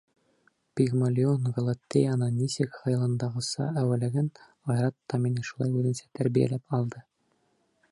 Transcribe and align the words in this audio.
Пигмалион 0.79 1.43
Галатеяны 1.57 2.29
нисек 2.37 2.79
хыялындағыса 2.85 3.69
әүәләгән, 3.83 4.33
Айрат 4.77 4.99
та 5.13 5.23
мине 5.27 5.47
шулай 5.51 5.79
үҙенсә 5.83 6.11
тәрбиәләп 6.19 6.79
алды... 6.81 7.07